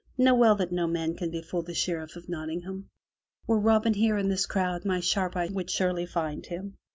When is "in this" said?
4.17-4.47